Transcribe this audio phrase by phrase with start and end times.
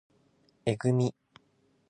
[0.65, 1.13] えぐみ